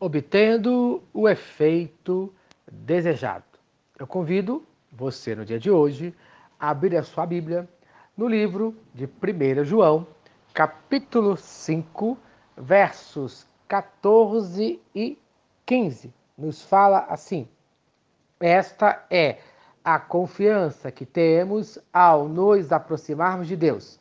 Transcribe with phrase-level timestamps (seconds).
[0.00, 2.32] obtendo o efeito
[2.70, 3.44] desejado.
[3.98, 6.14] Eu convido você no dia de hoje
[6.58, 7.68] a abrir a sua Bíblia
[8.16, 10.06] no livro de 1 João,
[10.54, 12.16] capítulo 5,
[12.56, 15.18] versos 14 e
[15.66, 16.12] 15.
[16.36, 17.48] Nos fala assim:
[18.38, 19.38] Esta é
[19.84, 23.98] a confiança que temos ao nos aproximarmos de Deus.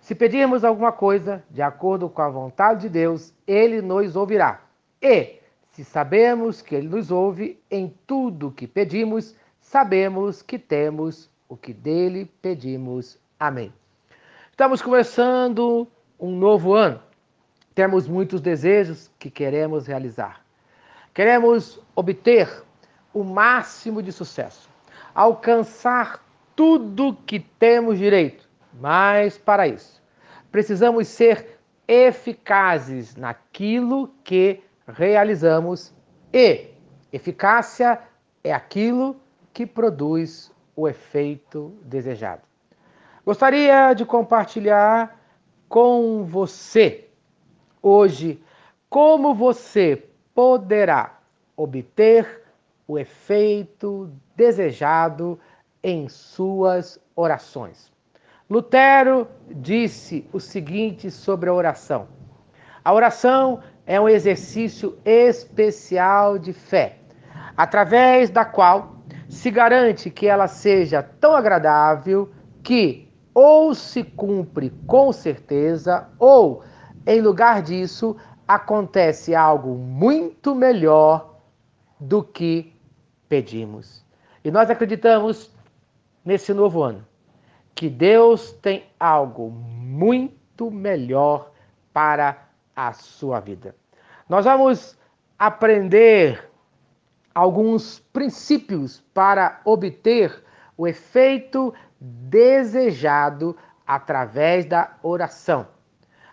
[0.00, 4.65] Se pedirmos alguma coisa de acordo com a vontade de Deus, ele nos ouvirá.
[5.08, 5.38] E,
[5.70, 11.72] se sabemos que Ele nos ouve em tudo que pedimos, sabemos que temos o que
[11.72, 13.16] dele pedimos.
[13.38, 13.72] Amém.
[14.50, 15.86] Estamos começando
[16.18, 17.00] um novo ano.
[17.72, 20.44] Temos muitos desejos que queremos realizar.
[21.14, 22.64] Queremos obter
[23.14, 24.68] o máximo de sucesso,
[25.14, 26.20] alcançar
[26.56, 28.48] tudo que temos direito.
[28.80, 30.02] Mas para isso,
[30.50, 35.94] precisamos ser eficazes naquilo que realizamos
[36.32, 36.68] e
[37.12, 38.00] eficácia
[38.42, 39.16] é aquilo
[39.52, 42.42] que produz o efeito desejado.
[43.24, 45.20] Gostaria de compartilhar
[45.68, 47.08] com você
[47.82, 48.42] hoje
[48.88, 51.18] como você poderá
[51.56, 52.42] obter
[52.86, 55.40] o efeito desejado
[55.82, 57.90] em suas orações.
[58.48, 62.06] Lutero disse o seguinte sobre a oração:
[62.84, 66.98] a oração é um exercício especial de fé,
[67.56, 68.96] através da qual
[69.28, 72.30] se garante que ela seja tão agradável
[72.62, 76.64] que ou se cumpre com certeza, ou,
[77.06, 78.16] em lugar disso,
[78.48, 81.36] acontece algo muito melhor
[82.00, 82.74] do que
[83.28, 84.04] pedimos.
[84.42, 85.50] E nós acreditamos
[86.24, 87.06] nesse novo ano
[87.74, 91.52] que Deus tem algo muito melhor
[91.92, 92.45] para
[92.76, 93.74] a sua vida.
[94.28, 94.96] Nós vamos
[95.38, 96.48] aprender
[97.34, 100.44] alguns princípios para obter
[100.76, 103.56] o efeito desejado
[103.86, 105.66] através da oração.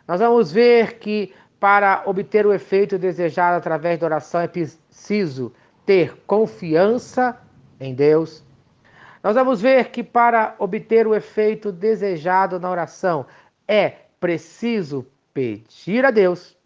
[0.07, 5.53] Nós vamos ver que para obter o efeito desejado através da oração é preciso
[5.85, 7.40] ter confiança
[7.79, 8.44] em Deus.
[9.23, 13.25] Nós vamos ver que para obter o efeito desejado na oração
[13.66, 16.57] é preciso pedir a Deus.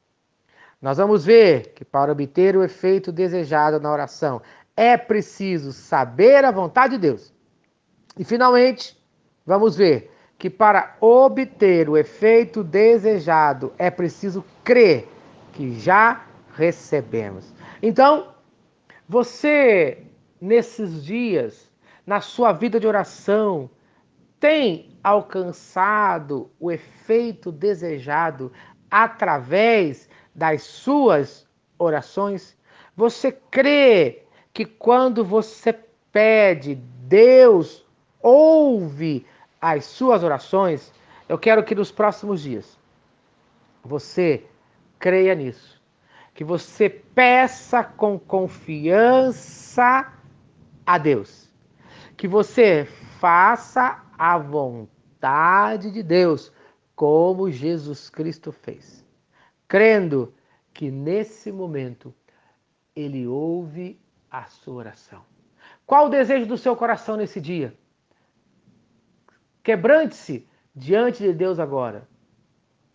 [0.81, 4.41] Nós vamos ver que para obter o efeito desejado na oração
[4.75, 7.33] é preciso saber a vontade de Deus.
[8.17, 8.95] E finalmente,
[9.45, 15.07] vamos ver que para obter o efeito desejado é preciso crer
[15.53, 16.25] que já
[16.55, 17.51] recebemos.
[17.81, 18.33] Então,
[19.09, 20.03] você
[20.39, 21.71] nesses dias,
[22.05, 23.69] na sua vida de oração,
[24.39, 28.51] tem alcançado o efeito desejado
[28.89, 32.57] através das suas orações?
[32.95, 35.73] Você crê que quando você
[36.11, 37.85] pede, Deus
[38.21, 39.25] ouve
[39.61, 40.91] as suas orações?
[41.27, 42.77] Eu quero que nos próximos dias
[43.83, 44.43] você
[44.99, 45.81] creia nisso.
[46.33, 50.13] Que você peça com confiança
[50.85, 51.49] a Deus.
[52.15, 52.85] Que você
[53.19, 56.51] faça a vontade de Deus,
[56.95, 59.05] como Jesus Cristo fez,
[59.67, 60.33] crendo
[60.73, 62.13] que nesse momento
[62.95, 65.23] ele ouve a sua oração.
[65.85, 67.73] Qual o desejo do seu coração nesse dia?
[69.63, 72.07] Quebrante-se diante de Deus agora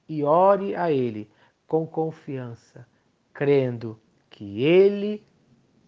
[0.09, 1.31] e ore a Ele
[1.66, 2.87] com confiança,
[3.32, 5.25] crendo que Ele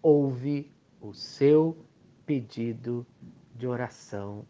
[0.03, 1.77] ouve o seu
[2.25, 3.07] pedido
[3.55, 4.47] de oração.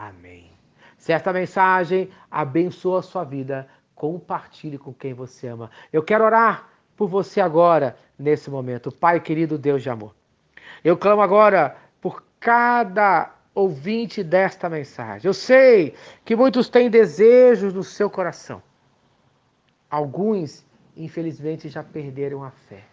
[0.00, 0.50] Amém.
[0.96, 5.70] Se esta mensagem abençoa a sua vida, compartilhe com quem você ama.
[5.92, 8.90] Eu quero orar por você agora, nesse momento.
[8.90, 10.14] Pai querido, Deus de amor.
[10.82, 15.28] Eu clamo agora por cada ouvinte desta mensagem.
[15.28, 15.94] Eu sei
[16.24, 18.62] que muitos têm desejos no seu coração.
[19.90, 20.64] Alguns,
[20.96, 22.84] infelizmente, já perderam a fé.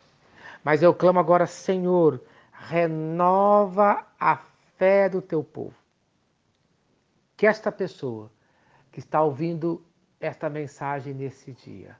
[0.61, 2.21] Mas eu clamo agora, Senhor,
[2.51, 4.41] renova a
[4.77, 5.86] fé do teu povo
[7.37, 8.31] que esta pessoa
[8.91, 9.85] que está ouvindo
[10.19, 11.95] esta mensagem nesse dia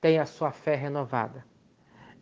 [0.00, 1.44] tenha a sua fé renovada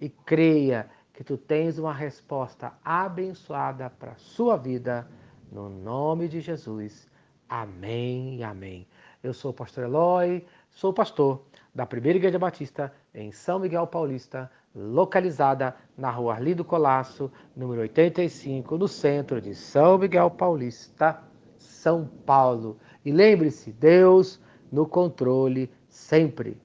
[0.00, 5.08] e creia que tu tens uma resposta abençoada para a sua vida,
[5.52, 7.08] no nome de Jesus.
[7.48, 8.88] Amém e amém.
[9.22, 14.50] Eu sou o pastor Eloy, sou pastor da Primeira Igreja Batista em São Miguel Paulista,
[14.74, 21.22] localizada na rua Arlindo Colasso, número 85, no centro de São Miguel Paulista.
[21.62, 22.76] São Paulo.
[23.04, 26.56] E lembre-se, Deus no controle sempre.